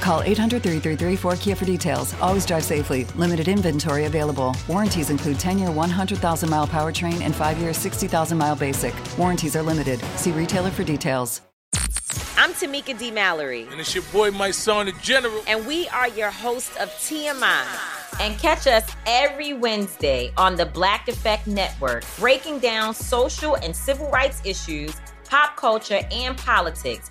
[0.00, 2.14] Call 800 333 4KIA for details.
[2.20, 3.04] Always drive safely.
[3.16, 4.56] Limited inventory available.
[4.68, 8.94] Warranties include 10 year 100,000 mile powertrain and 5 year 60,000 mile basic.
[9.18, 10.00] Warranties are limited.
[10.16, 11.42] See retailer for details.
[12.36, 13.10] I'm Tamika D.
[13.10, 13.66] Mallory.
[13.70, 15.42] And it's your boy, Mysonne, the General.
[15.48, 17.66] And we are your host of TMI.
[18.20, 24.08] And catch us every Wednesday on the Black Effect Network, breaking down social and civil
[24.10, 24.94] rights issues,
[25.28, 27.10] pop culture, and politics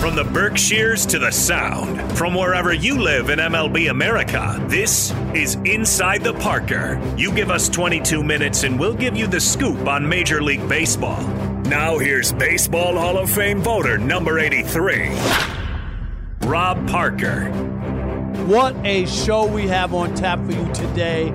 [0.00, 5.56] From the Berkshires to the Sound, from wherever you live in MLB America, this is
[5.64, 7.00] Inside the Parker.
[7.16, 11.20] You give us 22 minutes and we'll give you the scoop on Major League Baseball.
[11.62, 15.08] Now here's Baseball Hall of Fame voter number 83,
[16.42, 17.50] Rob Parker.
[18.46, 21.32] What a show we have on tap for you today.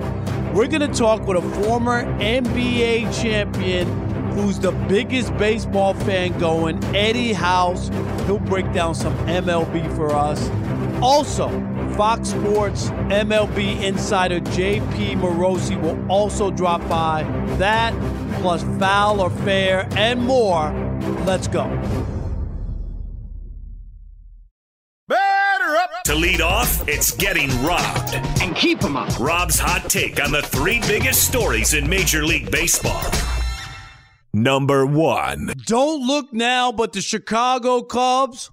[0.54, 6.82] We're going to talk with a former NBA champion who's the biggest baseball fan going,
[6.94, 7.88] Eddie House.
[8.26, 10.50] He'll break down some MLB for us.
[11.00, 11.48] Also,
[11.96, 17.22] Fox Sports MLB insider JP Morosi will also drop by.
[17.58, 17.92] That
[18.40, 20.72] plus foul or fair and more.
[21.24, 21.64] Let's go.
[25.06, 25.90] Batter up!
[26.04, 28.14] To lead off, it's getting robbed.
[28.42, 29.18] And keep them up.
[29.20, 33.02] Rob's hot take on the three biggest stories in Major League Baseball.
[34.34, 35.52] Number one.
[35.64, 38.50] Don't look now, but the Chicago Cubs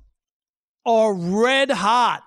[0.85, 2.21] are red hot.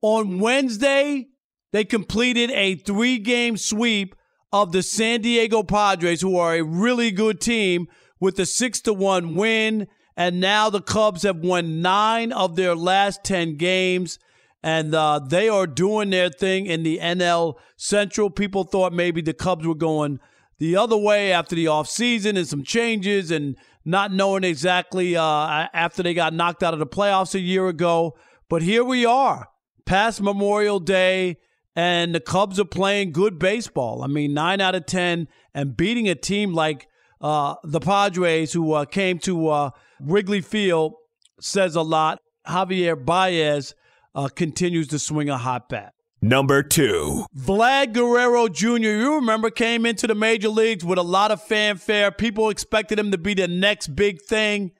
[0.00, 1.26] On Wednesday,
[1.72, 4.14] they completed a three game sweep
[4.52, 7.88] of the San Diego Padres, who are a really good team,
[8.20, 9.88] with a 6 to 1 win.
[10.16, 14.20] And now the Cubs have won nine of their last 10 games.
[14.62, 18.30] And uh, they are doing their thing in the NL Central.
[18.30, 20.20] People thought maybe the Cubs were going
[20.58, 26.02] the other way after the offseason and some changes and not knowing exactly uh, after
[26.02, 28.16] they got knocked out of the playoffs a year ago.
[28.48, 29.48] But here we are,
[29.86, 31.38] past Memorial Day,
[31.76, 34.02] and the Cubs are playing good baseball.
[34.02, 36.88] I mean, nine out of 10 and beating a team like
[37.20, 39.70] uh, the Padres, who uh, came to uh,
[40.00, 40.94] Wrigley Field,
[41.40, 42.20] says a lot.
[42.46, 43.74] Javier Baez
[44.14, 45.92] uh, continues to swing a hot bat.
[46.20, 47.26] Number two.
[47.36, 52.10] Vlad Guerrero Jr., you remember, came into the major leagues with a lot of fanfare.
[52.10, 54.72] People expected him to be the next big thing.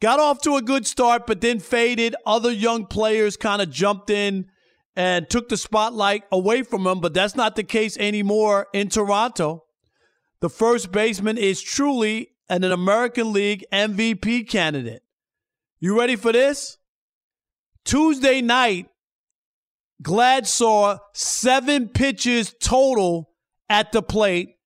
[0.00, 2.16] Got off to a good start, but then faded.
[2.26, 4.46] Other young players kind of jumped in
[4.96, 9.64] and took the spotlight away from him, but that's not the case anymore in Toronto.
[10.40, 15.02] The first baseman is truly an American League MVP candidate.
[15.78, 16.78] You ready for this?
[17.84, 18.88] Tuesday night,
[20.02, 23.30] Vlad saw seven pitches total
[23.68, 24.56] at the plate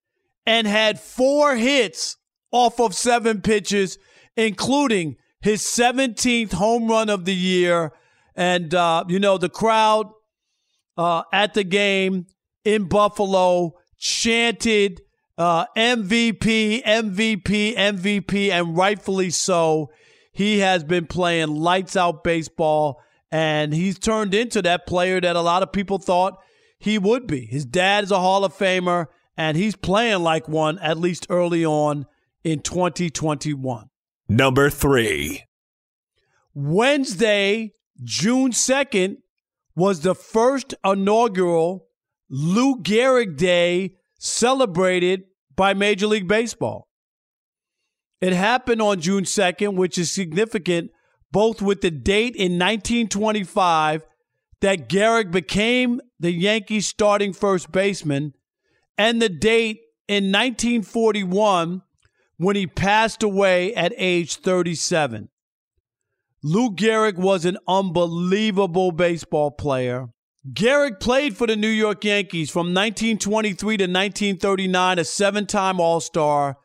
[0.47, 2.17] and had four hits
[2.51, 3.99] off of seven pitches,
[4.37, 7.93] including his 17th home run of the year.
[8.37, 10.11] And, uh, you know, the crowd
[10.97, 12.27] uh, at the game
[12.65, 15.01] in Buffalo chanted
[15.39, 19.91] uh, MVP, MVP, MVP, and rightfully so.
[20.33, 23.01] He has been playing lights out baseball
[23.33, 26.39] and he's turned into that player that a lot of people thought
[26.79, 27.47] he would be.
[27.47, 29.07] His dad is a Hall of Famer,
[29.39, 32.05] and he's playing like one at least early on
[32.45, 33.89] in 2021.
[34.29, 35.45] Number three.
[36.55, 37.73] Wednesday,
[38.05, 39.17] June 2nd,
[39.75, 41.87] was the first inaugural
[42.29, 45.23] Lou Gehrig Day celebrated
[45.57, 46.89] by Major League Baseball.
[48.21, 50.91] It happened on June 2nd, which is significant
[51.33, 54.05] both with the date in 1925
[54.61, 58.35] that Gehrig became the Yankees starting first baseman
[58.97, 61.83] and the date in 1941
[62.37, 65.29] when he passed away at age 37.
[66.45, 70.09] Lou Gehrig was an unbelievable baseball player.
[70.53, 76.01] Gehrig played for the New York Yankees from 1923 to 1939, a seven time All
[76.01, 76.57] Star,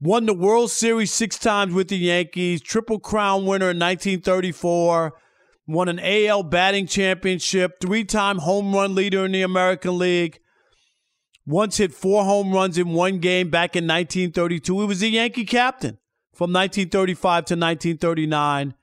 [0.00, 5.12] won the World Series six times with the Yankees, Triple Crown winner in 1934,
[5.66, 10.40] won an AL batting championship, three time home run leader in the American League,
[11.46, 14.80] once hit four home runs in one game back in 1932.
[14.80, 15.98] He was the Yankee captain
[16.32, 18.74] from 1935 to 1939,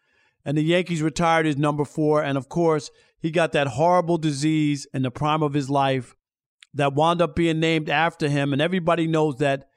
[0.45, 2.23] and the Yankees retired his number four.
[2.23, 6.15] And of course, he got that horrible disease in the prime of his life
[6.73, 8.53] that wound up being named after him.
[8.53, 9.67] And everybody knows that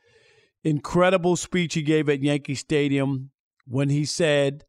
[0.65, 3.31] incredible speech he gave at Yankee Stadium
[3.67, 4.65] when he said,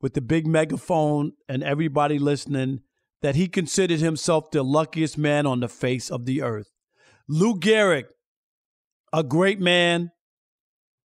[0.00, 2.80] with the big megaphone and everybody listening,
[3.22, 6.70] that he considered himself the luckiest man on the face of the earth.
[7.28, 8.04] Lou Gehrig,
[9.12, 10.12] a great man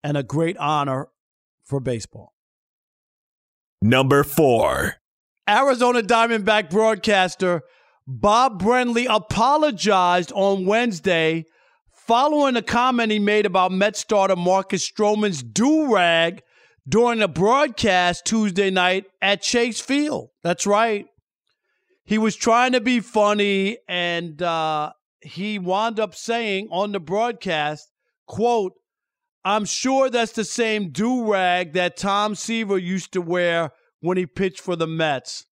[0.02, 1.08] and a great honor
[1.64, 2.34] for baseball.
[3.80, 4.96] Number four.
[5.48, 7.62] Arizona Diamondback broadcaster
[8.06, 11.46] Bob Brenly apologized on Wednesday
[12.10, 16.42] following a comment he made about Met starter Marcus Stroman's do rag
[16.88, 20.30] during a broadcast Tuesday night at Chase Field.
[20.42, 21.06] That's right.
[22.02, 24.90] He was trying to be funny and uh,
[25.20, 27.92] he wound up saying on the broadcast,
[28.26, 28.72] quote,
[29.44, 33.70] I'm sure that's the same do rag that Tom Seaver used to wear
[34.00, 35.46] when he pitched for the Mets.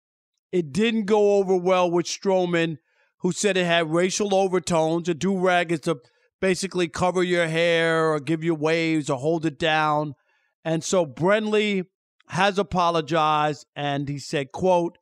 [0.54, 2.78] It didn't go over well with Stroman,
[3.20, 5.10] who said it had racial overtones.
[5.10, 5.98] A do rag is a
[6.42, 10.16] basically cover your hair or give you waves or hold it down.
[10.64, 11.86] And so Brenly
[12.30, 14.98] has apologized and he said, quote,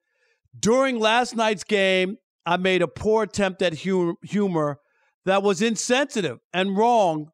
[0.58, 4.80] during last night's game, I made a poor attempt at humor
[5.26, 7.32] that was insensitive and wrong.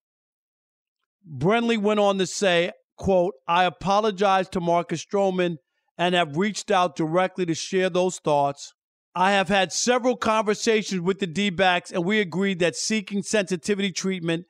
[1.27, 5.57] Brenly went on to say, quote, I apologize to Marcus Stroman
[5.97, 8.73] and have reached out directly to share those thoughts.
[9.19, 13.91] I have had several conversations with the D backs, and we agreed that seeking sensitivity
[13.91, 14.45] treatment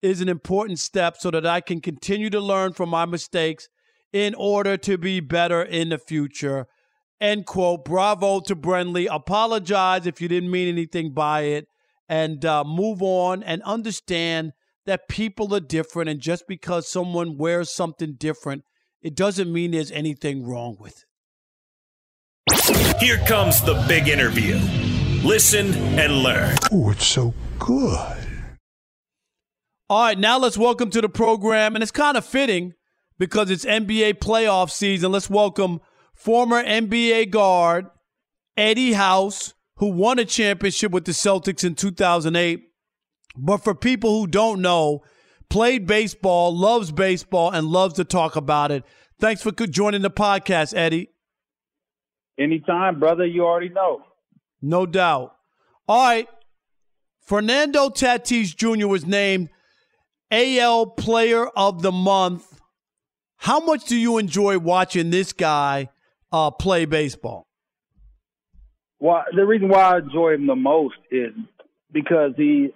[0.00, 3.68] is an important step so that I can continue to learn from my mistakes
[4.14, 6.64] in order to be better in the future.
[7.20, 7.84] End quote.
[7.84, 9.06] Bravo to Brenly.
[9.10, 11.66] Apologize if you didn't mean anything by it
[12.08, 14.52] and uh, move on and understand
[14.86, 16.08] that people are different.
[16.08, 18.62] And just because someone wears something different,
[19.02, 21.04] it doesn't mean there's anything wrong with it.
[23.00, 24.58] Here comes the big interview.
[25.26, 26.56] Listen and learn.
[26.70, 28.18] Oh, it's so good.
[29.88, 32.74] All right, now let's welcome to the program, and it's kind of fitting
[33.18, 35.10] because it's NBA playoff season.
[35.12, 35.80] Let's welcome
[36.14, 37.86] former NBA guard
[38.56, 42.62] Eddie House, who won a championship with the Celtics in 2008.
[43.36, 45.02] But for people who don't know,
[45.48, 48.84] played baseball, loves baseball, and loves to talk about it.
[49.18, 51.08] Thanks for joining the podcast, Eddie.
[52.38, 53.24] Anytime, brother.
[53.24, 54.02] You already know.
[54.60, 55.34] No doubt.
[55.88, 56.28] All right.
[57.20, 58.86] Fernando Tatis Jr.
[58.86, 59.48] was named
[60.30, 62.60] AL Player of the Month.
[63.36, 65.88] How much do you enjoy watching this guy
[66.32, 67.46] uh, play baseball?
[68.98, 71.32] Well, the reason why I enjoy him the most is
[71.92, 72.72] because he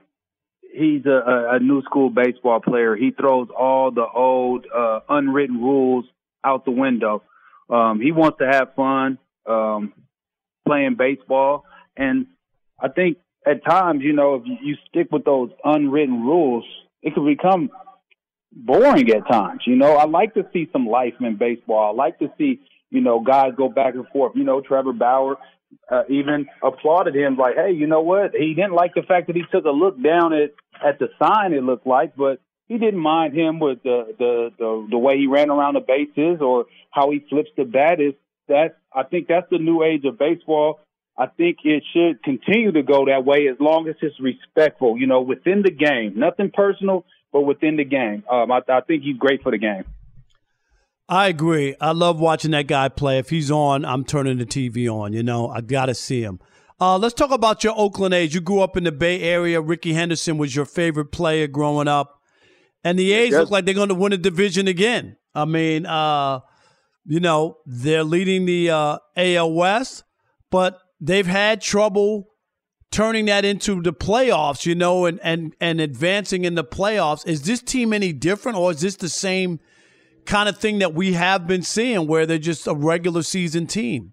[0.73, 2.95] he's a, a new school baseball player.
[2.95, 6.05] He throws all the old uh, unwritten rules
[6.45, 7.23] out the window.
[7.71, 9.93] Um, he wants to have fun um,
[10.67, 11.65] playing baseball.
[11.97, 12.27] And
[12.81, 16.65] I think at times, you know, if you stick with those unwritten rules,
[17.03, 17.71] it can become
[18.53, 19.63] boring at times.
[19.67, 21.93] You know, I like to see some life in baseball.
[21.93, 24.33] I like to see, you know, guys go back and forth.
[24.35, 25.37] You know, Trevor Bauer
[25.91, 28.33] uh, even applauded him, like, hey, you know what?
[28.35, 31.53] He didn't like the fact that he took a look down at at the sign.
[31.53, 35.27] It looked like, but he didn't mind him with the the the, the way he
[35.27, 38.01] ran around the bases or how he flips the bat.
[38.01, 38.15] Is
[38.49, 40.81] that I think that's the new age of baseball.
[41.17, 45.07] I think it should continue to go that way as long as it's respectful, you
[45.07, 46.15] know, within the game.
[46.17, 48.23] Nothing personal, but within the game.
[48.31, 49.85] Um, I, I think he's great for the game.
[51.09, 51.75] I agree.
[51.81, 53.19] I love watching that guy play.
[53.19, 55.13] If he's on, I'm turning the TV on.
[55.13, 56.39] You know, I got to see him.
[56.81, 58.35] Uh, let's talk about your Oakland A's.
[58.35, 59.61] You grew up in the Bay Area.
[59.61, 62.21] Rickey Henderson was your favorite player growing up.
[62.85, 63.41] And the A's yes.
[63.41, 65.17] look like they're going to win a division again.
[65.35, 66.41] I mean, uh,
[67.09, 70.05] you know, they're leading the uh, AL West,
[70.51, 72.29] but they've had trouble
[72.91, 77.27] turning that into the playoffs, you know, and, and, and advancing in the playoffs.
[77.27, 79.59] Is this team any different or is this the same
[80.27, 84.13] kind of thing that we have been seeing where they're just a regular season team?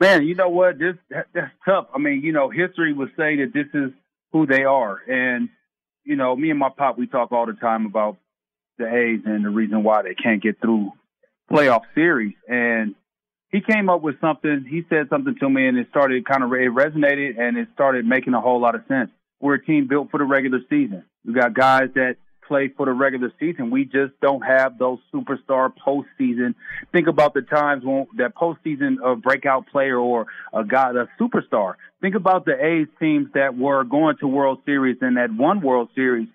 [0.00, 0.78] Man, you know what?
[0.78, 1.88] This that's tough.
[1.94, 3.90] I mean, you know, history would say that this is
[4.32, 4.98] who they are.
[5.06, 5.50] And,
[6.04, 8.16] you know, me and my pop we talk all the time about
[8.78, 10.92] the A's and the reason why they can't get through
[11.52, 12.34] playoff series.
[12.48, 12.94] And
[13.50, 14.64] he came up with something.
[14.68, 18.06] He said something to me, and it started kind of it resonated, and it started
[18.06, 19.10] making a whole lot of sense.
[19.40, 21.04] We're a team built for the regular season.
[21.24, 22.16] We got guys that
[22.48, 23.70] play for the regular season.
[23.70, 26.54] We just don't have those superstar postseason.
[26.92, 31.74] Think about the times when that postseason of breakout player or a guy, a superstar.
[32.00, 35.90] Think about the A's teams that were going to World Series and that one World
[35.94, 36.28] Series.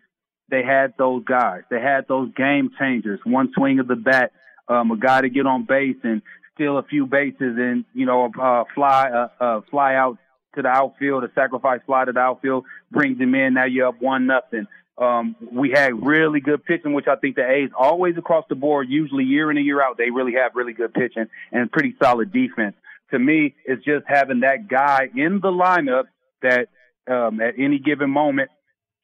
[0.50, 1.64] They had those guys.
[1.70, 3.20] They had those game changers.
[3.26, 4.32] One swing of the bat,
[4.68, 6.22] um, a guy to get on base and
[6.56, 10.18] steal a few bases and you know uh, fly uh, uh, fly out
[10.56, 13.54] to the outfield, a sacrifice fly to the outfield brings him in.
[13.54, 14.68] Now you're up one nothing.
[14.98, 18.88] Um, we had really good pitching, which I think the A's always across the board,
[18.90, 22.34] usually year in and year out, they really have really good pitching and pretty solid
[22.34, 22.76] defense.
[23.12, 26.06] To me, it's just having that guy in the lineup
[26.42, 26.70] that
[27.08, 28.50] um, at any given moment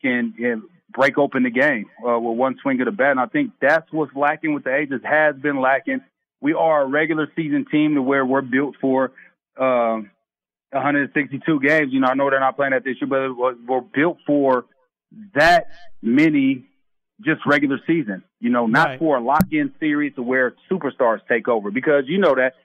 [0.02, 3.12] can, can break open the game uh, with one swing of the bat.
[3.12, 4.90] And I think that's what's lacking with the A's.
[5.04, 6.02] Has been lacking
[6.44, 9.14] we are a regular season team to where we're built for
[9.58, 10.02] uh,
[10.72, 11.94] 162 games.
[11.94, 14.66] You know, I know they're not playing that this year, but we're built for
[15.36, 15.68] that
[16.02, 16.66] many
[17.24, 18.24] just regular season.
[18.42, 19.00] You know, not right.
[19.00, 22.56] for a lock-in series to where superstars take over because you know that.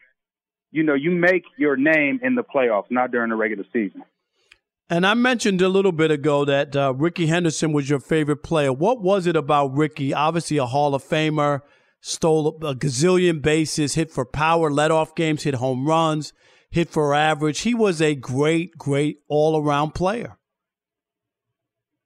[0.71, 4.03] You know, you make your name in the playoffs, not during the regular season.
[4.91, 8.73] And I mentioned a little bit ago that uh, Rickey Henderson was your favorite player.
[8.73, 10.15] What was it about Rickey?
[10.15, 11.61] Obviously, a Hall of Famer
[12.01, 16.33] stole a gazillion bases, hit for power, led off games, hit home runs,
[16.71, 17.61] hit for average.
[17.61, 20.39] He was a great, great all around player.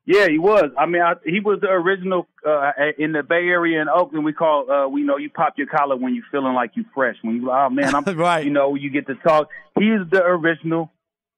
[0.04, 0.70] Yeah, he was.
[0.76, 4.24] I mean, I, he was the original uh, in the Bay Area in Oakland.
[4.24, 7.14] We call, uh, we know you pop your collar when you're feeling like you're fresh.
[7.22, 8.44] When you, oh man, I'm right.
[8.44, 9.48] You know, you get to talk.
[9.78, 10.90] He's the original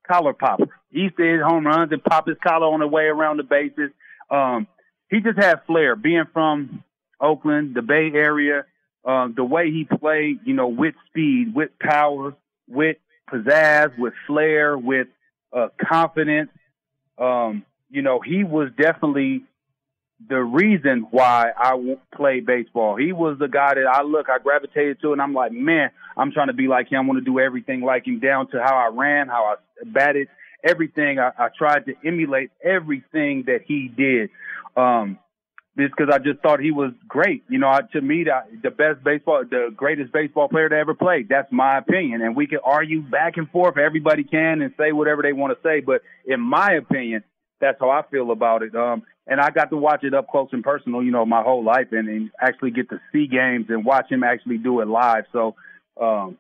[0.06, 0.66] collar popper.
[0.90, 3.42] He used to hit home runs and pop his collar on the way around the
[3.42, 3.90] bases.
[4.30, 4.66] Um,
[5.11, 5.96] he just had flair.
[5.96, 6.82] Being from
[7.20, 8.64] Oakland, the Bay Area,
[9.04, 12.34] uh, the way he played, you know, with speed, with power,
[12.68, 12.96] with
[13.30, 15.08] pizzazz, with flair, with
[15.52, 16.50] uh, confidence.
[17.18, 19.44] Um, you know, he was definitely
[20.28, 21.75] the reason why I
[22.14, 22.97] play baseball.
[22.97, 26.33] He was the guy that I look, I gravitated to, and I'm like, man, I'm
[26.33, 27.00] trying to be like him.
[27.00, 29.54] I want to do everything like him, down to how I ran, how I
[29.85, 30.28] batted,
[30.62, 31.19] everything.
[31.19, 34.31] I, I tried to emulate everything that he did.
[34.76, 35.19] Um,
[35.76, 37.43] just because I just thought he was great.
[37.49, 41.25] You know, to me, the, the best baseball, the greatest baseball player to ever play.
[41.28, 43.76] That's my opinion, and we can argue back and forth.
[43.76, 47.25] Everybody can and say whatever they want to say, but in my opinion,
[47.64, 48.75] that's how I feel about it.
[48.75, 51.64] Um, and I got to watch it up close and personal, you know, my whole
[51.64, 55.25] life, and, and actually get to see games and watch him actually do it live.
[55.33, 55.54] So,
[56.00, 56.37] um,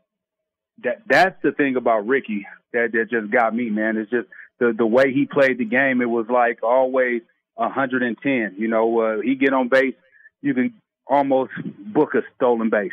[0.82, 3.96] that that's the thing about Rickey that that just got me, man.
[3.96, 4.28] It's just
[4.58, 6.02] the the way he played the game.
[6.02, 7.22] It was like always
[7.54, 8.56] 110.
[8.58, 9.94] You know, uh, he get on base,
[10.42, 10.74] you can
[11.06, 12.92] almost book a stolen base.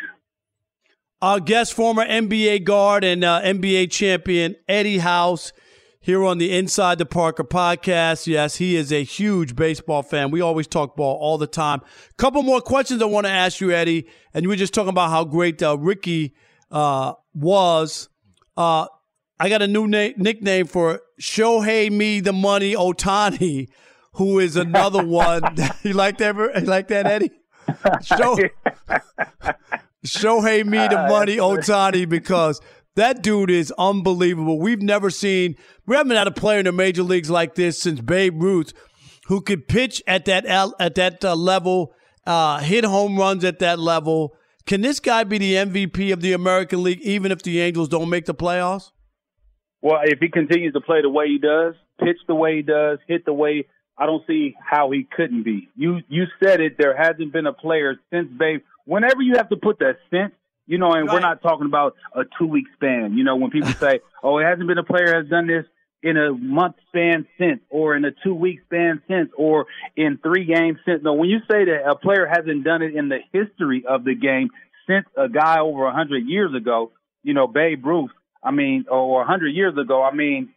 [1.21, 5.53] Our guest, former NBA guard and uh, NBA champion Eddie House,
[6.03, 8.25] here on the Inside the Parker podcast.
[8.25, 10.31] Yes, he is a huge baseball fan.
[10.31, 11.81] We always talk ball all the time.
[12.17, 14.07] Couple more questions I want to ask you, Eddie.
[14.33, 16.33] And you were just talking about how great uh, Rickey
[16.71, 18.09] uh, was.
[18.57, 18.87] Uh,
[19.39, 23.67] I got a new na- nickname for Shohei Me the Money Otani,
[24.13, 25.43] who is another one.
[25.83, 26.35] you like that?
[26.35, 27.31] You like that, Eddie?
[28.03, 28.37] Show,
[30.03, 32.59] Shohei me the money, Otani because
[32.95, 34.59] that dude is unbelievable.
[34.59, 35.55] We've never seen,
[35.85, 38.73] we haven't had a player in the major leagues like this since Babe Ruth,
[39.27, 41.93] who could pitch at that at that uh, level,
[42.25, 44.35] uh, hit home runs at that level.
[44.65, 48.09] Can this guy be the MVP of the American League, even if the Angels don't
[48.09, 48.91] make the playoffs?
[49.81, 52.99] Well, if he continues to play the way he does, pitch the way he does,
[53.07, 53.65] hit the way
[53.97, 55.69] I don't see how he couldn't be.
[55.75, 56.75] You you said it.
[56.77, 58.61] There hasn't been a player since Babe.
[58.85, 60.33] Whenever you have to put that since,
[60.71, 63.17] you know, and we're not talking about a two week span.
[63.17, 65.65] You know, when people say, "Oh, it hasn't been a player has done this
[66.01, 69.65] in a month span since, or in a two week span since, or
[69.97, 73.09] in three games since." No, when you say that a player hasn't done it in
[73.09, 74.47] the history of the game
[74.87, 78.11] since a guy over a hundred years ago, you know, Babe Ruth.
[78.41, 80.01] I mean, or a hundred years ago.
[80.01, 80.53] I mean,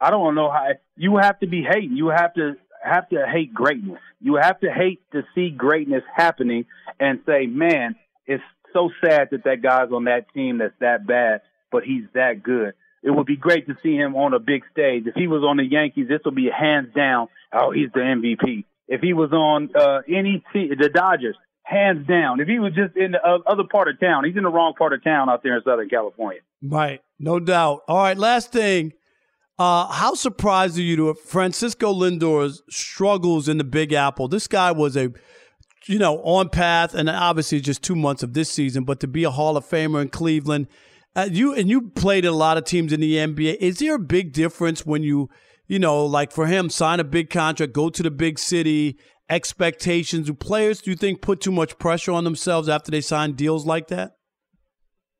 [0.00, 1.96] I don't know how you have to be hating.
[1.96, 4.00] You have to have to hate greatness.
[4.20, 6.66] You have to hate to see greatness happening
[6.98, 7.94] and say, "Man,
[8.26, 12.42] it's so sad that that guy's on that team that's that bad, but he's that
[12.42, 15.04] good." it would be great to see him on a big stage.
[15.06, 17.28] If he was on the Yankees, this would be hands down.
[17.52, 18.64] Oh, he's the MVP.
[18.88, 22.40] If he was on uh, any team, the Dodgers, hands down.
[22.40, 24.92] If he was just in the other part of town, he's in the wrong part
[24.92, 26.40] of town out there in Southern California.
[26.62, 27.82] Right, no doubt.
[27.88, 28.92] All right, last thing.
[29.58, 34.26] Uh, how surprised are you to Francisco Lindor's struggles in the Big Apple?
[34.26, 35.12] This guy was a,
[35.86, 39.24] you know, on path, and obviously just two months of this season, but to be
[39.24, 40.66] a Hall of Famer in Cleveland,
[41.16, 43.56] uh, you and you played a lot of teams in the NBA.
[43.56, 45.28] Is there a big difference when you,
[45.66, 48.96] you know, like for him, sign a big contract, go to the big city,
[49.28, 50.26] expectations?
[50.26, 53.66] Do players, do you think, put too much pressure on themselves after they sign deals
[53.66, 54.16] like that?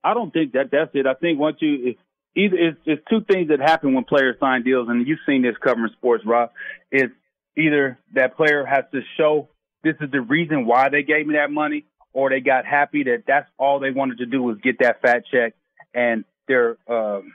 [0.05, 1.07] I don't think that that's it.
[1.07, 1.95] I think once you
[2.37, 5.57] either it's, it's two things that happen when players sign deals, and you've seen this
[5.63, 6.51] covering sports, Rob.
[6.91, 7.13] It's
[7.57, 9.49] either that player has to show
[9.83, 13.25] this is the reason why they gave me that money, or they got happy that
[13.27, 15.55] that's all they wanted to do was get that fat check,
[15.95, 17.35] and their um,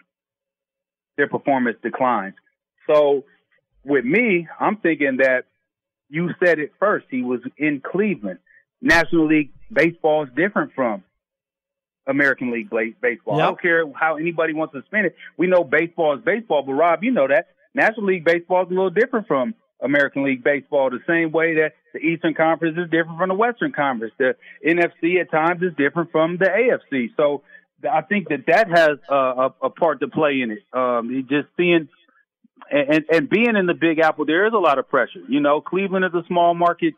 [1.18, 2.36] their performance declines.
[2.88, 3.24] So
[3.84, 5.46] with me, I'm thinking that
[6.10, 7.06] you said it first.
[7.10, 8.40] He was in Cleveland.
[8.82, 11.04] National League baseball is different from
[12.08, 13.38] American League baseball.
[13.38, 13.44] Yep.
[13.44, 15.16] I don't care how anybody wants to spin it.
[15.38, 18.74] We know baseball is baseball, but Rob, you know that National League baseball is a
[18.74, 20.89] little different from American League baseball.
[20.89, 24.13] The same way that the Eastern Conference is different from the Western Conference.
[24.17, 27.10] The NFC at times is different from the AFC.
[27.17, 27.44] So
[27.89, 30.63] I think that that has a, a part to play in it.
[30.74, 31.89] Um, just seeing
[32.72, 35.22] and, and being in the Big Apple, there is a lot of pressure.
[35.27, 36.94] You know, Cleveland is a small market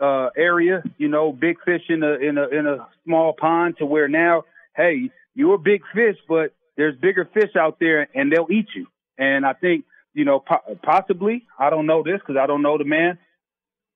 [0.00, 3.86] uh, area, you know, big fish in a in a in a small pond to
[3.86, 4.44] where now,
[4.76, 8.86] hey, you're a big fish, but there's bigger fish out there and they'll eat you.
[9.16, 12.78] And I think, you know, po- possibly, I don't know this because I don't know
[12.78, 13.18] the man.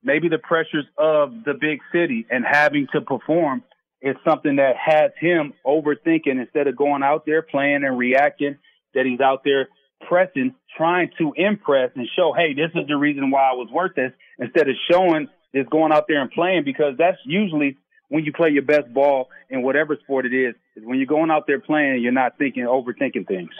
[0.02, 3.64] Maybe the pressures of the big city and having to perform
[4.00, 8.58] is something that has him overthinking instead of going out there playing and reacting.
[8.94, 9.68] That he's out there
[10.08, 13.94] pressing, trying to impress and show, hey, this is the reason why I was worth
[13.94, 17.76] this, instead of showing is going out there and playing because that's usually
[18.08, 21.30] when you play your best ball in whatever sport it is, is when you're going
[21.30, 23.50] out there playing, you're not thinking, overthinking things.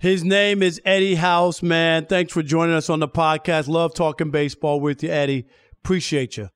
[0.00, 2.06] His name is Eddie House, man.
[2.06, 3.68] Thanks for joining us on the podcast.
[3.68, 5.46] Love talking baseball with you, Eddie.
[5.84, 6.48] Appreciate you.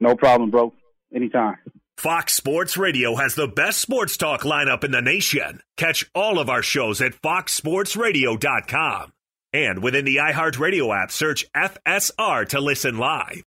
[0.00, 0.72] No problem, bro.
[1.14, 1.58] Anytime.
[1.98, 5.60] Fox Sports Radio has the best sports talk lineup in the nation.
[5.76, 9.12] Catch all of our shows at foxsportsradio.com.
[9.52, 13.42] And within the iHeartRadio app, search FSR to listen live.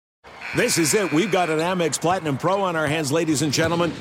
[0.54, 1.10] This is it.
[1.10, 3.94] We've got an Amex Platinum Pro on our hands, ladies and gentlemen.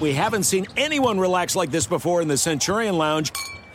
[0.00, 3.30] We haven't seen anyone relax like this before in the Centurion Lounge.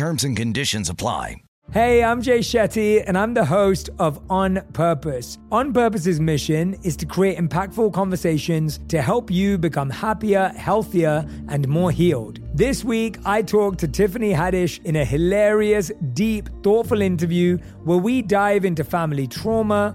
[0.00, 1.42] Terms and conditions apply.
[1.72, 5.36] Hey, I'm Jay Shetty, and I'm the host of On Purpose.
[5.52, 11.68] On Purpose's mission is to create impactful conversations to help you become happier, healthier, and
[11.68, 12.40] more healed.
[12.56, 18.22] This week, I talked to Tiffany Haddish in a hilarious, deep, thoughtful interview where we
[18.22, 19.94] dive into family trauma,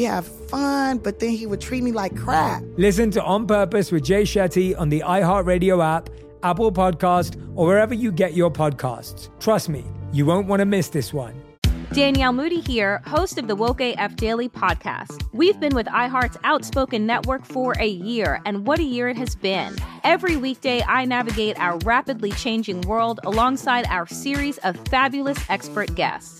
[0.03, 2.63] have fun, but then he would treat me like crap.
[2.77, 6.09] Listen to On Purpose with Jay Shetty on the iHeartRadio app,
[6.43, 9.29] Apple Podcast, or wherever you get your podcasts.
[9.39, 11.41] Trust me, you won't want to miss this one.
[11.93, 15.27] Danielle Moody here, host of the Woke AF Daily podcast.
[15.33, 19.35] We've been with iHeart's Outspoken Network for a year, and what a year it has
[19.35, 19.75] been.
[20.05, 26.39] Every weekday, I navigate our rapidly changing world alongside our series of fabulous expert guests.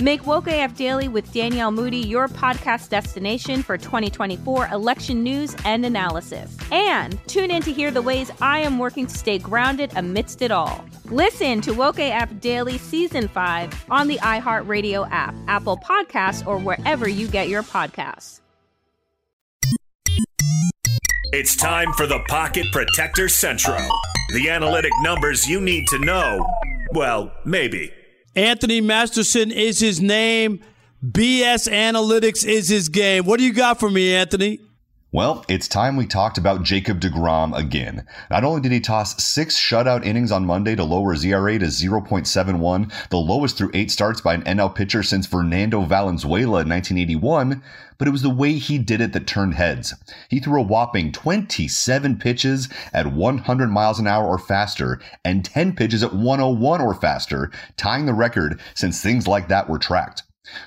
[0.00, 5.84] Make Woke AF Daily with Danielle Moody your podcast destination for 2024 election news and
[5.84, 6.56] analysis.
[6.72, 10.50] And tune in to hear the ways I am working to stay grounded amidst it
[10.50, 10.82] all.
[11.04, 17.06] Listen to Woke AF Daily Season 5 on the iHeartRadio app, Apple Podcasts, or wherever
[17.06, 18.40] you get your podcasts.
[21.32, 23.78] It's time for the Pocket Protector Central.
[24.32, 26.46] The analytic numbers you need to know.
[26.92, 27.92] Well, maybe.
[28.36, 30.60] Anthony Masterson is his name.
[31.04, 33.24] BS Analytics is his game.
[33.24, 34.60] What do you got for me, Anthony?
[35.12, 38.06] Well, it's time we talked about Jacob DeGrom again.
[38.30, 41.66] Not only did he toss six shutout innings on Monday to lower his ERA to
[41.66, 47.60] 0.71, the lowest through eight starts by an NL pitcher since Fernando Valenzuela in 1981,
[47.98, 49.94] but it was the way he did it that turned heads.
[50.28, 55.74] He threw a whopping 27 pitches at 100 miles an hour or faster and 10
[55.74, 60.22] pitches at 101 or faster, tying the record since things like that were tracked.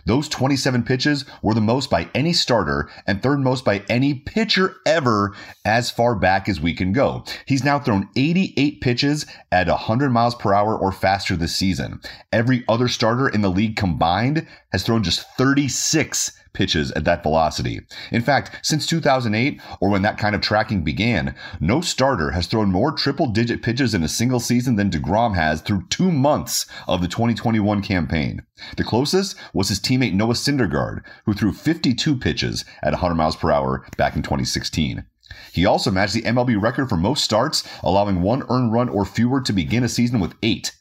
[0.06, 4.76] Those 27 pitches were the most by any starter and third most by any pitcher
[4.86, 7.24] ever as far back as we can go.
[7.46, 12.02] He's now thrown 88 pitches at 100 miles per hour or faster this season.
[12.32, 17.82] Every other starter in the league combined has thrown just 36 pitches at that velocity.
[18.12, 22.72] In fact, since 2008, or when that kind of tracking began, no starter has thrown
[22.72, 27.02] more triple digit pitches in a single season than DeGrom has through two months of
[27.02, 28.44] the 2021 campaign.
[28.78, 33.52] The closest was his teammate Noah Syndergaard, who threw 52 pitches at 100 miles per
[33.52, 35.06] hour back in 2016.
[35.52, 39.42] He also matched the MLB record for most starts, allowing one earned run or fewer
[39.42, 40.74] to begin a season with eight.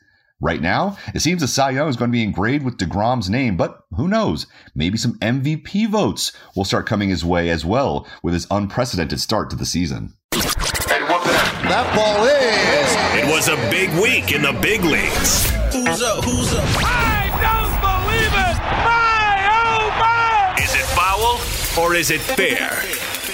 [0.43, 3.57] Right now, it seems the Cy Young is going to be engraved with DeGrom's name,
[3.57, 4.49] but who knows?
[4.75, 9.51] Maybe some MVP votes will start coming his way as well with his unprecedented start
[9.51, 10.15] to the season.
[10.33, 13.23] That ball is.
[13.23, 15.49] It was a big week in the big leagues.
[15.73, 16.25] Who's up?
[16.25, 16.65] Who's up?
[16.79, 18.59] I don't believe it!
[18.83, 20.57] My oh my!
[20.61, 21.41] Is it foul
[21.81, 22.83] or is it fair?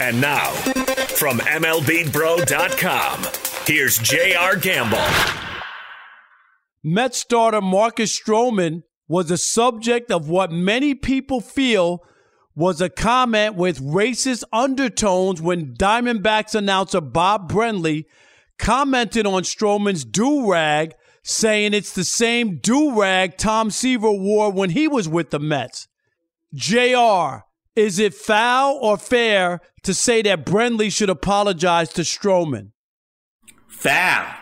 [0.07, 0.51] And now,
[1.17, 3.27] from MLBBro.com,
[3.65, 4.57] here's J.R.
[4.57, 5.48] Gamble.
[6.83, 12.03] Mets starter Marcus Stroman was the subject of what many people feel
[12.55, 18.05] was a comment with racist undertones when Diamondbacks announcer Bob Brenly
[18.59, 24.71] commented on Stroman's do rag, saying it's the same do rag Tom Seaver wore when
[24.71, 25.87] he was with the Mets.
[26.53, 27.45] JR,
[27.77, 32.73] is it foul or fair to say that Brenly should apologize to Stroman?
[33.69, 34.35] Foul.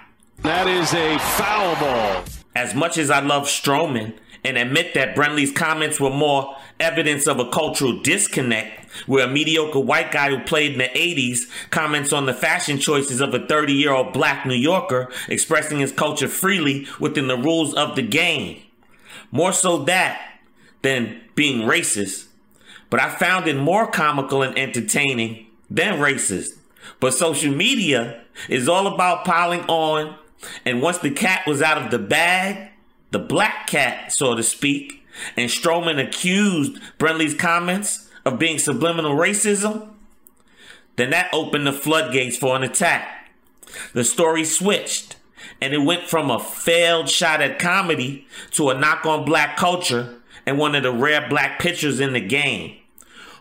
[0.43, 2.25] That is a foul ball.
[2.55, 7.39] As much as I love Stroman and admit that Brenly's comments were more evidence of
[7.39, 12.27] a cultural disconnect, where a mediocre white guy who played in the 80s comments on
[12.27, 16.87] the fashion choices of a 30 year old black New Yorker expressing his culture freely
[17.01, 18.63] within the rules of the game.
[19.33, 20.21] More so that
[20.83, 22.27] than being racist.
[22.89, 26.51] But I found it more comical and entertaining than racist.
[27.01, 30.17] But social media is all about piling on
[30.65, 32.71] and once the cat was out of the bag,
[33.11, 35.05] the black cat, so to speak,
[35.37, 39.91] and Stroman accused Brenly's comments of being subliminal racism,
[40.97, 43.31] then that opened the floodgates for an attack.
[43.93, 45.17] The story switched,
[45.61, 50.21] and it went from a failed shot at comedy to a knock on black culture
[50.45, 52.77] and one of the rare black pitchers in the game,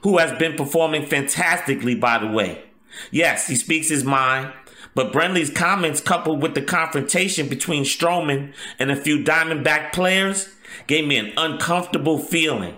[0.01, 2.63] who has been performing fantastically, by the way.
[3.11, 4.53] Yes, he speaks his mind,
[4.95, 10.49] but Brenly's comments, coupled with the confrontation between Stroman and a few Diamondback players,
[10.87, 12.77] gave me an uncomfortable feeling.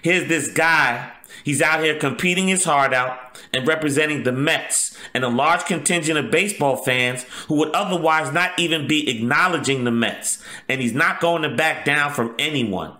[0.00, 1.12] Here's this guy.
[1.44, 3.18] He's out here competing his heart out
[3.52, 8.58] and representing the Mets and a large contingent of baseball fans who would otherwise not
[8.58, 10.42] even be acknowledging the Mets.
[10.68, 12.94] And he's not going to back down from anyone.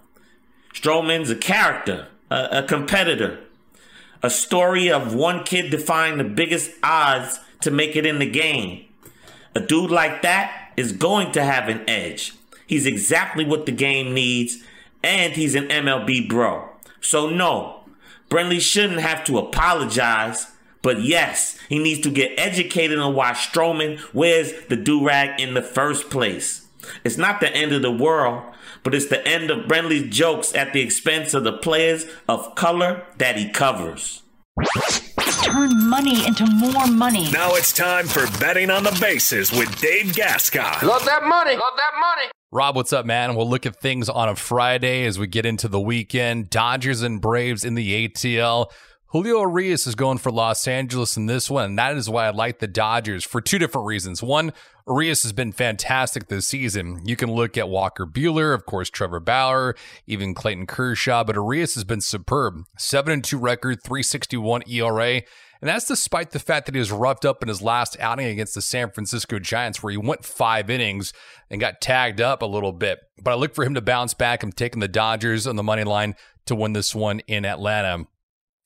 [0.74, 3.40] Stroman's a character, a, a competitor,
[4.22, 8.84] a story of one kid defying the biggest odds to make it in the game.
[9.54, 12.34] A dude like that is going to have an edge.
[12.66, 14.62] He's exactly what the game needs,
[15.02, 16.68] and he's an MLB bro.
[17.00, 17.84] So, no,
[18.28, 20.48] Brenly shouldn't have to apologize.
[20.82, 25.54] But yes, he needs to get educated on why Stroman wears the do rag in
[25.54, 26.66] the first place.
[27.04, 28.44] It's not the end of the world,
[28.84, 33.04] but it's the end of Brenly's jokes at the expense of the players of color
[33.18, 34.22] that he covers.
[35.42, 37.31] Turn money into more money.
[37.31, 40.87] Now it's time for betting on the bases with Dave Gascon.
[40.87, 41.53] Love that money.
[41.53, 42.31] Love that money.
[42.51, 43.35] Rob, what's up, man?
[43.35, 46.48] We'll look at things on a Friday as we get into the weekend.
[46.48, 48.70] Dodgers and Braves in the ATL.
[49.12, 52.30] Julio Urias is going for Los Angeles in this one, and that is why I
[52.30, 54.22] like the Dodgers for two different reasons.
[54.22, 54.52] One,
[54.86, 57.00] Urias has been fantastic this season.
[57.06, 59.74] You can look at Walker Buehler, of course, Trevor Bauer,
[60.06, 62.64] even Clayton Kershaw, but Urias has been superb.
[62.76, 65.22] 7 and 2 record, 361 ERA.
[65.62, 68.54] And that's despite the fact that he was roughed up in his last outing against
[68.54, 71.14] the San Francisco Giants, where he went five innings
[71.48, 72.98] and got tagged up a little bit.
[73.22, 74.42] But I look for him to bounce back.
[74.42, 78.06] I'm taking the Dodgers on the money line to win this one in Atlanta.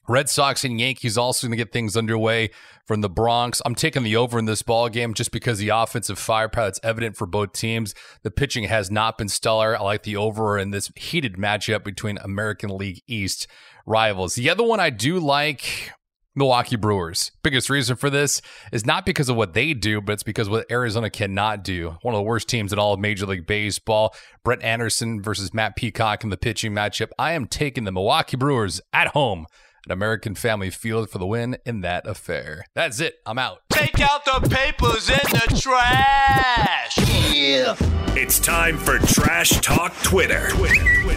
[0.08, 2.50] Red Sox and Yankees also going to get things underway
[2.86, 3.62] from the Bronx.
[3.64, 7.16] I'm taking the over in this ball game just because the offensive firepower that's evident
[7.16, 7.94] for both teams.
[8.22, 9.76] The pitching has not been stellar.
[9.76, 13.46] I like the over in this heated matchup between American League East
[13.86, 14.34] rivals.
[14.34, 15.92] The other one I do like
[16.34, 17.30] Milwaukee Brewers.
[17.42, 18.40] Biggest reason for this
[18.72, 21.96] is not because of what they do, but it's because what Arizona cannot do.
[22.02, 24.14] One of the worst teams in all of Major League Baseball.
[24.42, 27.10] Brett Anderson versus Matt Peacock in the pitching matchup.
[27.18, 29.46] I am taking the Milwaukee Brewers at home
[29.86, 32.64] an American Family Field for the win in that affair.
[32.74, 33.16] That's it.
[33.26, 33.62] I'm out.
[33.70, 36.98] Take out the papers in the trash.
[37.32, 37.74] Yeah.
[38.14, 40.48] It's time for Trash Talk Twitter.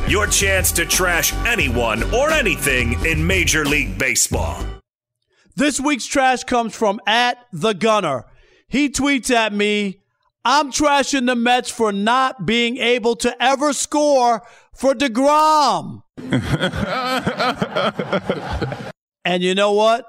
[0.08, 4.66] Your chance to trash anyone or anything in Major League Baseball.
[5.56, 8.26] This week's trash comes from at the Gunner.
[8.68, 10.02] He tweets at me,
[10.44, 14.42] I'm trashing the Mets for not being able to ever score
[14.76, 16.04] for DeGrom.
[19.26, 20.06] and you know what?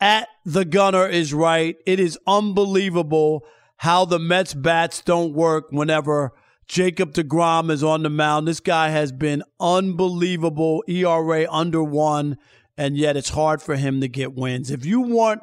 [0.00, 1.76] At the Gunner is right.
[1.86, 3.44] It is unbelievable
[3.78, 6.32] how the Mets bats don't work whenever
[6.66, 8.46] Jacob DeGrom is on the mound.
[8.46, 10.84] This guy has been unbelievable.
[10.88, 12.38] ERA under one,
[12.76, 14.70] and yet it's hard for him to get wins.
[14.70, 15.42] If you want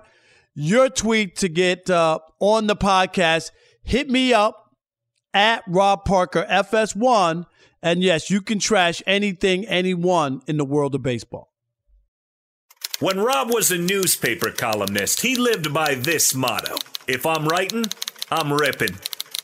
[0.54, 3.52] your tweet to get uh, on the podcast,
[3.84, 4.76] hit me up
[5.34, 7.46] at Rob Parker FS1
[7.82, 11.52] and yes, you can trash anything, anyone in the world of baseball.
[13.00, 16.76] When Rob was a newspaper columnist, he lived by this motto
[17.08, 17.86] If I'm writing,
[18.30, 18.96] I'm ripping.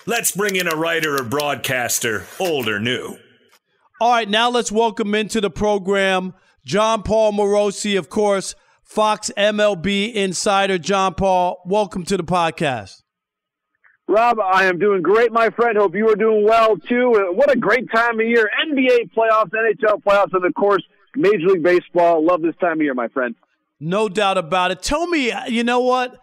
[0.05, 3.17] Let's bring in a writer or broadcaster, old or new.
[3.99, 10.13] All right, now let's welcome into the program Jon Paul Morosi, of course, Fox MLB
[10.13, 10.77] insider.
[10.77, 13.01] John Paul, welcome to the podcast.
[14.07, 15.77] Rob, I am doing great, my friend.
[15.77, 17.13] Hope you are doing well too.
[17.13, 18.49] Uh, what a great time of year!
[18.69, 20.81] NBA playoffs, NHL playoffs, and of course,
[21.15, 22.25] Major League Baseball.
[22.25, 23.35] Love this time of year, my friend.
[23.79, 24.81] No doubt about it.
[24.81, 26.19] Tell me, uh, you know what?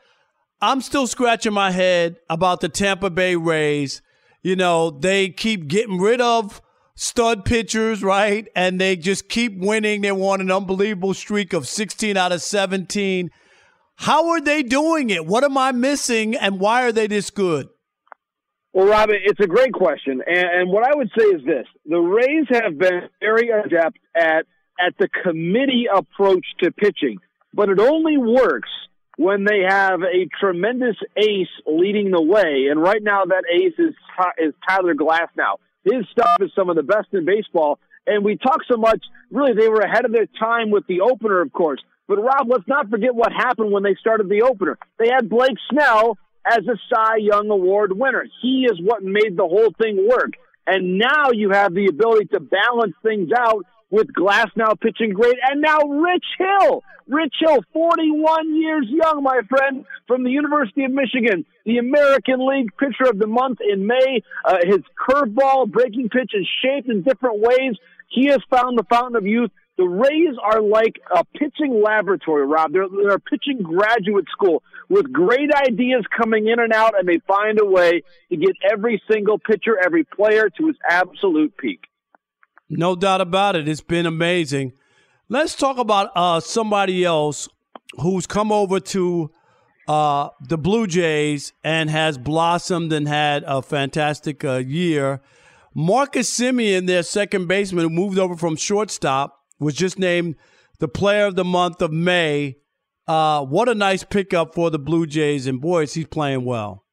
[0.63, 4.01] I'm still scratching my head about the Tampa Bay Rays.
[4.43, 6.63] You know, they keep getting rid of
[6.95, 8.49] stud pitchers, right?
[8.57, 10.01] And they just keep winning.
[10.01, 13.31] They won an unbelievable streak of 16 out of 17.
[13.97, 15.27] How are they doing it?
[15.27, 16.35] What am I missing?
[16.35, 17.69] And why are they this good?
[18.75, 22.01] Well, Robin, it's a great question, and, and, what I would say is this: the
[22.01, 24.47] Rays have been very adept at
[24.85, 27.19] at the committee approach to pitching,
[27.55, 28.69] but it only works
[29.17, 32.67] when they have a tremendous ace leading the way.
[32.69, 33.95] And right now, that ace is
[34.39, 35.59] is Tyler Glasnow.
[35.85, 37.79] His stuff is some of the best in baseball.
[38.09, 39.01] And we talk so much.
[39.31, 41.81] Really, they were ahead of their time with the opener, of course.
[42.09, 44.79] But Rob, let's not forget what happened when they started the opener.
[44.99, 48.27] They had Blake Snell as a Cy Young Award winner.
[48.43, 50.33] He is what made the whole thing work.
[50.67, 55.37] And now you have the ability to balance things out with Glasnow pitching great.
[55.43, 56.83] And now Rich Hill.
[57.07, 62.75] Rich Hill, 41 years young, my friend, from the University of Michigan, the American League
[62.79, 64.23] Pitcher of the Month in May.
[64.43, 67.77] Uh, his curveball breaking pitch is shaped in different ways.
[68.09, 69.51] He has found the fountain of youth.
[69.77, 72.73] The Rays are like a pitching laboratory, Rob.
[72.73, 77.19] They're, they're a pitching graduate school with great ideas coming in and out, and they
[77.27, 81.81] find a way to get every single pitcher, every player to his absolute peak.
[82.69, 83.69] No doubt about it.
[83.69, 84.73] It's been amazing.
[85.29, 87.49] Let's talk about uh, somebody else
[88.01, 89.31] who's come over to
[89.87, 95.21] uh, the Blue Jays and has blossomed and had a fantastic uh, year.
[95.75, 100.37] Marcus Semien, their second baseman, who moved over from shortstop, was just named
[100.79, 102.57] the player of the month of May.
[103.07, 106.85] Uh, what a nice pickup for the Blue Jays, and boys, he's playing well.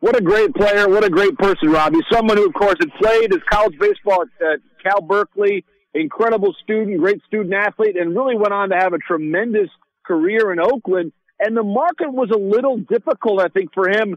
[0.00, 0.88] What a great player!
[0.88, 2.00] What a great person, Robbie.
[2.12, 5.64] Someone who, of course, had played his college baseball at, at Cal Berkeley.
[5.94, 9.70] Incredible student, great student athlete, and really went on to have a tremendous
[10.06, 11.12] career in Oakland.
[11.40, 14.16] And the market was a little difficult, I think, for him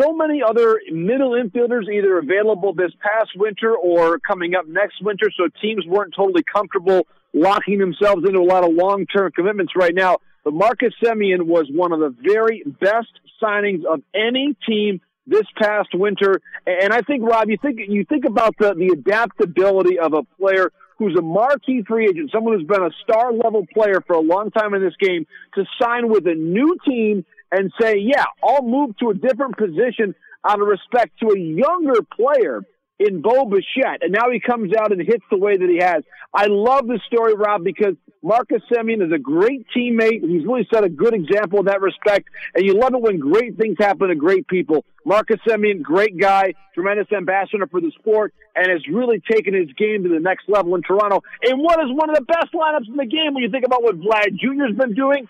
[0.00, 5.30] so many other middle infielders either available this past winter or coming up next winter,
[5.36, 9.94] so teams weren't totally comfortable locking themselves into a lot of long term commitments right
[9.94, 10.18] now.
[10.44, 13.10] but Marcus Semien was one of the very best
[13.42, 16.40] signings of any team this past winter.
[16.66, 20.70] And I think, Rob, you think you think about the, the adaptability of a player
[20.98, 24.50] who's a marquee free agent, someone who's been a star level player for a long
[24.52, 28.96] time in this game, to sign with a new team and say, yeah, I'll move
[28.98, 30.14] to a different position
[30.46, 32.62] out of respect to a younger player
[32.98, 36.04] in Bo Bichette, and now he comes out and hits the way that he has.
[36.32, 40.20] I love the story, Rob, because Marcus Semien is a great teammate.
[40.22, 43.56] He's really set a good example in that respect, and you love it when great
[43.56, 44.84] things happen to great people.
[45.04, 50.04] Marcus Semien, great guy, tremendous ambassador for the sport, and has really taken his game
[50.04, 51.22] to the next level in Toronto.
[51.42, 53.82] And what is one of the best lineups in the game when you think about
[53.82, 55.26] what Vlad Jr.'s been doing?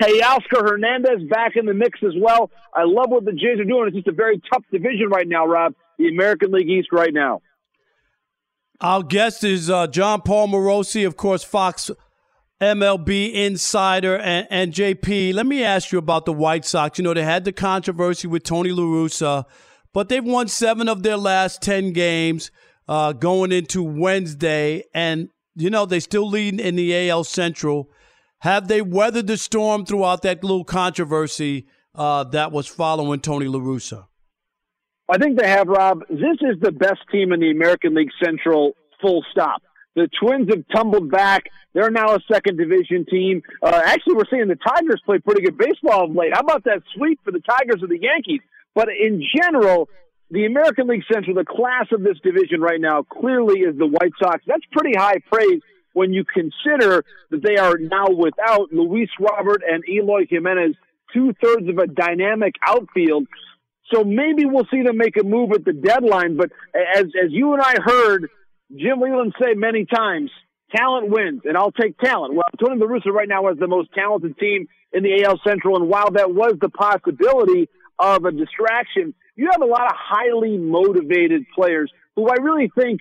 [0.00, 2.50] Teoscar Hernandez back in the mix as well.
[2.74, 3.86] I love what the Jays are doing.
[3.86, 7.40] It's just a very tough division right now, Rob the American League East right now.
[8.80, 11.90] Our guest is uh, Jon Paul Morosi, of course, Fox
[12.60, 15.34] MLB insider, and, and JP.
[15.34, 16.98] Let me ask you about the White Sox.
[16.98, 19.44] You know, they had the controversy with Tony La Russa,
[19.92, 22.50] but they've won seven of their last 10 games
[22.88, 27.90] uh, going into Wednesday, and, you know, they still lead in the AL Central.
[28.40, 33.58] Have they weathered the storm throughout that little controversy uh, that was following Tony La
[33.58, 34.06] Russa?
[35.08, 36.00] I think they have, Rob.
[36.08, 39.62] This is the best team in the American League Central, full stop.
[39.94, 41.44] The Twins have tumbled back.
[41.72, 43.42] They're now a second division team.
[43.62, 46.32] Uh, actually, we're seeing the Tigers play pretty good baseball of late.
[46.32, 48.40] How about that sweep for the Tigers or the Yankees?
[48.74, 49.88] But in general,
[50.30, 54.12] the American League Central, the class of this division right now, clearly is the White
[54.20, 54.42] Sox.
[54.46, 55.60] That's pretty high praise
[55.92, 60.74] when you consider that they are now without Luis Robert and Eloy Jimenez,
[61.12, 63.28] two thirds of a dynamic outfield.
[63.92, 66.36] So maybe we'll see them make a move at the deadline.
[66.36, 68.30] But as as you and I heard
[68.74, 70.30] Jim Leyland say many times,
[70.74, 72.34] talent wins, and I'll take talent.
[72.34, 75.76] Well, Tony La Russa right now has the most talented team in the AL Central,
[75.76, 77.68] and while that was the possibility
[77.98, 83.00] of a distraction, you have a lot of highly motivated players who I really think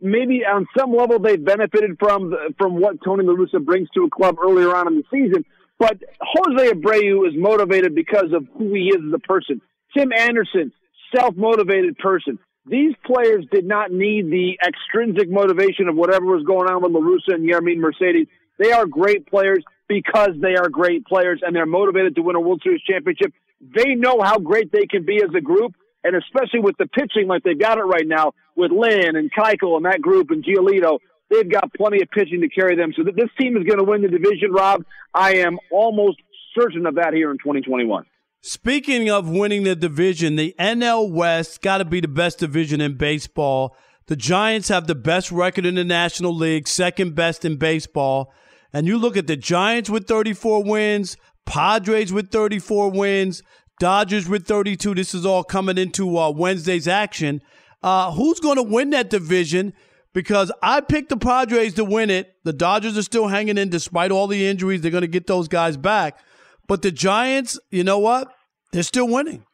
[0.00, 4.10] maybe on some level they've benefited from from what Tony La Russa brings to a
[4.10, 5.44] club earlier on in the season.
[5.78, 9.60] But Jose Abreu is motivated because of who he is as a person.
[9.96, 10.72] Tim Anderson,
[11.14, 12.38] self motivated person.
[12.66, 17.00] These players did not need the extrinsic motivation of whatever was going on with La
[17.00, 18.26] Russa and Yermin Mercedes.
[18.58, 22.40] They are great players because they are great players and they're motivated to win a
[22.40, 23.32] World Series championship.
[23.60, 27.28] They know how great they can be as a group, and especially with the pitching
[27.28, 30.98] like they've got it right now with Lynn and Keuchel and that group and Giolito,
[31.30, 32.92] they've got plenty of pitching to carry them.
[32.96, 34.84] So this team is going to win the division, Rob.
[35.14, 36.18] I am almost
[36.58, 38.04] certain of that here in 2021.
[38.48, 42.96] Speaking of winning the division, the NL West got to be the best division in
[42.96, 43.76] baseball.
[44.06, 48.32] The Giants have the best record in the National League, second best in baseball.
[48.72, 53.42] And you look at the Giants with 34 wins, Padres with 34 wins,
[53.80, 54.94] Dodgers with 32.
[54.94, 57.42] This is all coming into uh, Wednesday's action.
[57.82, 59.72] Uh, who's going to win that division?
[60.12, 62.36] Because I picked the Padres to win it.
[62.44, 64.82] The Dodgers are still hanging in despite all the injuries.
[64.82, 66.20] They're going to get those guys back.
[66.68, 68.32] But the Giants, you know what?
[68.72, 69.44] They're still winning.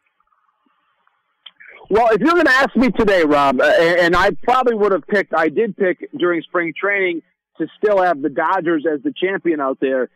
[1.90, 5.06] Well, if you're going to ask me today, Rob, uh, and I probably would have
[5.06, 7.20] picked, I did pick during spring training
[7.58, 10.08] to still have the Dodgers as the champion out there.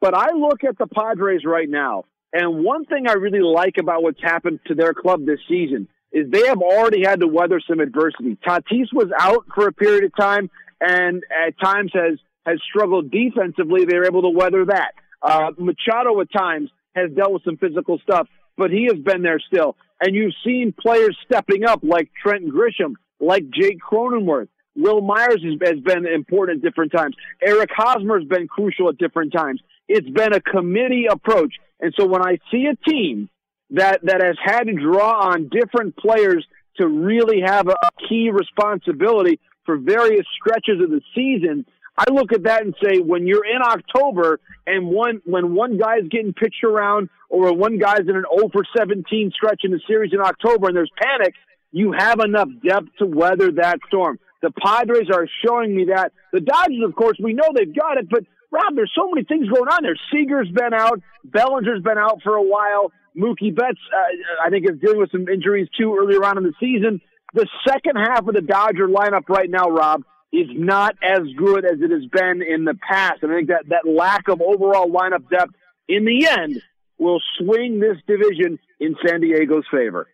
[0.00, 4.02] But I look at the Padres right now, and one thing I really like about
[4.02, 7.80] what's happened to their club this season is they have already had to weather some
[7.80, 8.36] adversity.
[8.46, 13.86] Tatis was out for a period of time, and at times has has struggled defensively.
[13.86, 14.92] They were able to weather that.
[15.22, 19.40] Uh, Machado at times has dealt with some physical stuff but he has been there
[19.40, 19.76] still.
[20.00, 24.48] And you've seen players stepping up like Trent Grisham, like Jake Cronenworth.
[24.76, 27.14] Wil Myers has been important at different times.
[27.40, 29.62] Eric Hosmer has been crucial at different times.
[29.88, 31.54] It's been a committee approach.
[31.80, 33.28] And so when I see a team
[33.70, 36.44] that, that has had to draw on different players
[36.78, 37.76] to really have a
[38.08, 43.26] key responsibility for various stretches of the season, I look at that and say, when
[43.26, 48.16] you're in October and one when one guy's getting pitched around or one guy's in
[48.16, 51.34] an 0 for 17 stretch in the series in October and there's panic,
[51.72, 54.18] you have enough depth to weather that storm.
[54.42, 56.12] The Padres are showing me that.
[56.32, 59.48] The Dodgers, of course, we know they've got it, but Rob, there's so many things
[59.48, 59.96] going on there.
[60.12, 62.92] Seager's been out, Bellinger's been out for a while.
[63.16, 66.52] Mookie Betts, uh, I think, is dealing with some injuries too earlier on in the
[66.60, 67.00] season.
[67.32, 71.80] The second half of the Dodger lineup right now, Rob, is not as good as
[71.80, 73.22] it has been in the past.
[73.22, 75.54] And I think that, that lack of overall lineup depth
[75.88, 76.60] in the end
[77.04, 80.08] will swing this division in San Diego's favor.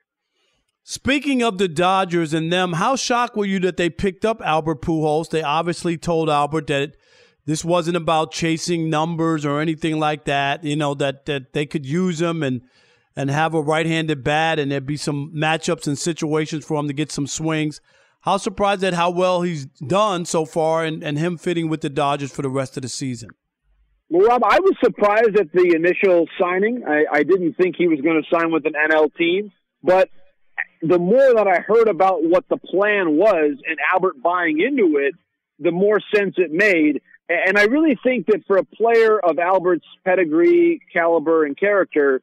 [0.82, 4.82] Speaking of the Dodgers and them, how shocked were you that they picked up Albert
[4.82, 5.30] Pujols?
[5.30, 6.96] They obviously told Albert that
[7.46, 10.62] This wasn't about chasing numbers or anything like that.
[10.64, 12.62] You know that that they could use him and
[13.16, 16.92] and have a right-handed bat, and there'd be some matchups and situations for him to
[16.94, 17.80] get some swings.
[18.20, 21.90] How surprised at how well he's done so far, and, and him fitting with the
[21.90, 23.30] Dodgers for the rest of the season.
[24.10, 26.82] Well, Rob, I was surprised at the initial signing.
[26.86, 29.52] I, I didn't think he was going to sign with an NL team,
[29.84, 30.10] but
[30.82, 35.14] the more that I heard about what the plan was and Albert buying into it,
[35.60, 37.02] the more sense it made.
[37.28, 42.20] And I really think that for a player of Albert's pedigree, caliber, and character,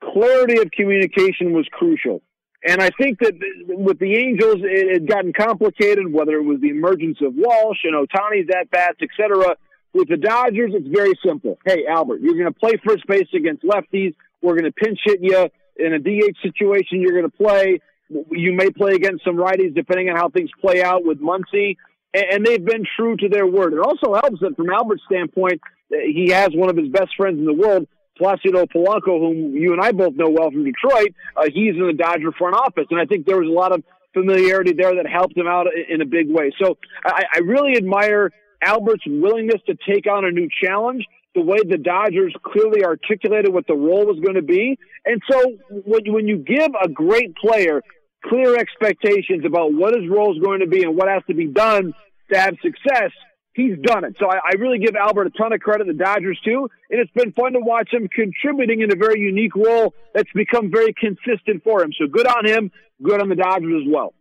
[0.00, 2.22] clarity of communication was crucial.
[2.64, 3.34] And I think that
[3.68, 7.94] with the Angels, it had gotten complicated, whether it was the emergence of Walsh and
[7.94, 9.56] Ohtani's at bats, etc.
[9.96, 11.58] With the Dodgers, it's very simple.
[11.64, 14.14] Hey, Albert, you're going to play first base against lefties.
[14.42, 17.00] We're going to pinch hit you in a DH situation.
[17.00, 17.80] You're going to play.
[18.10, 21.76] You may play against some righties depending on how things play out with Muncy.
[22.12, 23.72] And they've been true to their word.
[23.72, 27.46] It also helps that from Albert's standpoint, he has one of his best friends in
[27.46, 27.86] the world,
[28.20, 31.14] Placido Polanco, whom you and I both know well from Detroit.
[31.34, 32.86] Uh, he's in the Dodger front office.
[32.90, 33.82] And I think there was a lot of
[34.12, 36.52] familiarity there that helped him out in a big way.
[36.62, 38.30] So I, I really admire
[38.62, 41.04] Albert's willingness to take on a new challenge
[41.34, 44.78] the way the Dodgers clearly articulated what the role was going to be.
[45.04, 47.82] And so when, when you give a great player
[48.24, 51.46] clear expectations about what his role is going to be and what has to be
[51.46, 51.92] done
[52.32, 53.12] to have success,
[53.54, 54.16] he's done it.
[54.18, 57.12] So I, I really give Albert a ton of credit, the Dodgers too, and it's
[57.12, 61.62] been fun to watch him contributing in a very unique role that's become very consistent
[61.62, 61.90] for him.
[62.00, 62.70] So good on him,
[63.02, 64.14] good on the Dodgers as well.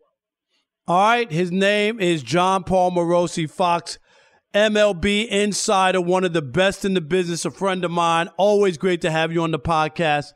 [0.87, 3.97] All right, his name is Jon Paul Morosi Fox.
[4.55, 8.29] MLB insider, one of the best in the business, a friend of mine.
[8.37, 10.31] Always great to have you on the podcast.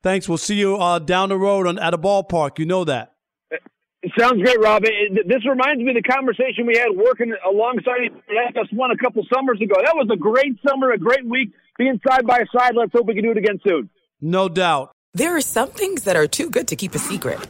[0.00, 0.28] Thanks.
[0.28, 2.60] We'll see you uh, down the road on, at a ballpark.
[2.60, 3.14] You know that.
[3.50, 4.84] It sounds great, Rob.
[4.84, 8.12] It, this reminds me of the conversation we had working alongside
[8.56, 9.74] us one a couple summers ago.
[9.82, 12.74] That was a great summer, a great week, being side by side.
[12.76, 13.90] Let's hope we can do it again soon.
[14.20, 14.92] No doubt.
[15.14, 17.40] There are some things that are too good to keep a secret,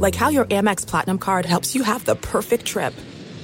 [0.00, 2.94] like how your Amex Platinum card helps you have the perfect trip.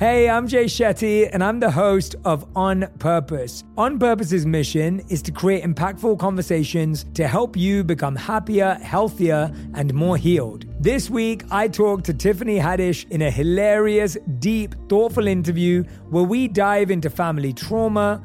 [0.00, 3.64] Hey, I'm Jay Shetty, and I'm the host of On Purpose.
[3.76, 9.92] On Purpose's mission is to create impactful conversations to help you become happier, healthier, and
[9.92, 10.64] more healed.
[10.82, 16.48] This week, I talked to Tiffany Haddish in a hilarious, deep, thoughtful interview where we
[16.48, 18.24] dive into family trauma,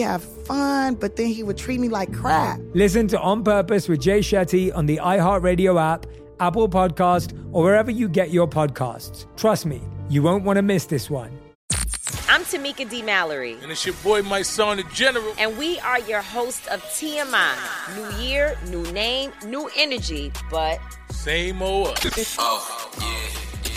[0.00, 2.60] have fun, but then he would treat me like crap.
[2.74, 6.06] Listen to On Purpose with Jay Shetty on the iHeartRadio app,
[6.40, 9.26] Apple Podcast, or wherever you get your podcasts.
[9.36, 11.38] Trust me, you won't want to miss this one.
[12.28, 13.02] I'm Tamika D.
[13.02, 13.58] Mallory.
[13.62, 15.34] And it's your boy, Mysonne, the General.
[15.38, 17.54] And we are your host of TMI.
[17.94, 20.80] New year, new name, new energy, but
[21.10, 22.36] same old us.
[22.38, 23.41] oh, yeah.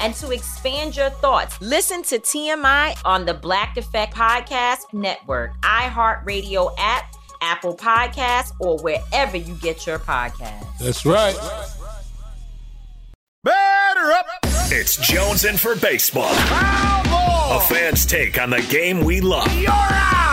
[0.00, 6.74] and to expand your thoughts, listen to TMI on the Black Effect Podcast Network, iHeartRadio
[6.78, 10.78] app, Apple Podcasts, or wherever you get your podcasts.
[10.78, 11.36] That's right.
[13.44, 14.26] Batter up!
[14.70, 16.30] It's Jones in for baseball.
[16.30, 19.50] A fan's take on the game we love.
[19.56, 20.28] You're out!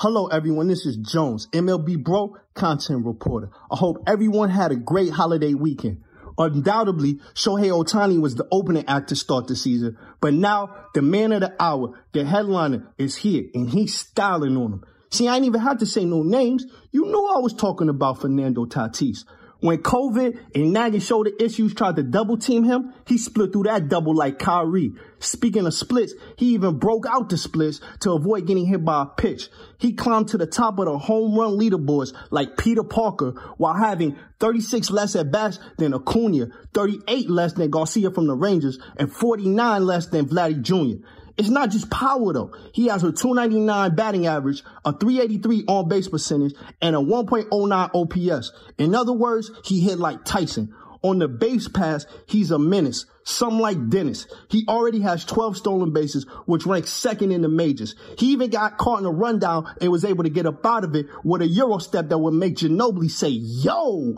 [0.00, 0.68] Hello, everyone.
[0.68, 3.50] This is Jones, MLB Bro, content reporter.
[3.70, 6.02] I hope everyone had a great holiday weekend.
[6.38, 11.32] Undoubtedly, Shohei Ohtani was the opening act to start the season, but now the man
[11.32, 14.84] of the hour, the headliner, is here and he's styling on him.
[15.10, 16.64] See, I ain't even had to say no names.
[16.92, 19.24] You know I was talking about Fernando Tatis.
[19.60, 23.88] When COVID and nagging shoulder issues tried to double team him, he split through that
[23.88, 24.94] double like Kyrie.
[25.18, 29.06] Speaking of splits, he even broke out the splits to avoid getting hit by a
[29.06, 29.48] pitch.
[29.78, 34.16] He climbed to the top of the home run leaderboards like Peter Parker while having
[34.38, 39.84] 36 less at bats than Acuna, 38 less than Garcia from the Rangers, and 49
[39.84, 41.04] less than Vladdy Jr.
[41.38, 42.52] It's not just power though.
[42.74, 48.52] He has a 299 batting average, a 383 on base percentage, and a 1.09 OPS.
[48.76, 50.74] In other words, he hit like Tyson.
[51.02, 53.06] On the base pass, he's a menace.
[53.22, 54.26] Some like Dennis.
[54.50, 57.94] He already has 12 stolen bases, which ranks second in the majors.
[58.18, 60.96] He even got caught in a rundown and was able to get up out of
[60.96, 64.16] it with a Euro step that would make Ginobili say, yo,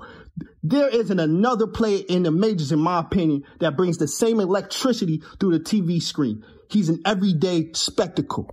[0.62, 5.22] there isn't another player in the majors, in my opinion, that brings the same electricity
[5.38, 6.44] through the TV screen.
[6.70, 8.48] He's an everyday spectacle.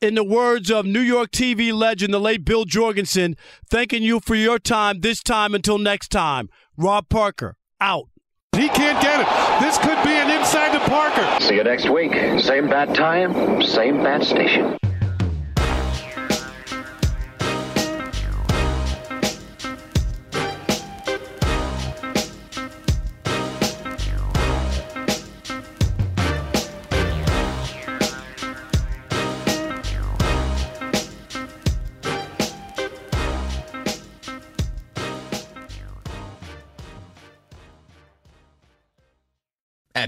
[0.00, 3.36] In the words of New York TV legend, the late Bill Jorgensen,
[3.68, 6.48] thanking you for your time this time until next time.
[6.76, 8.08] Rob Parker, out.
[8.56, 9.60] He can't get it.
[9.60, 11.44] This could be an inside to Parker.
[11.44, 12.12] See you next week.
[12.40, 14.76] Same bat time, same bat station.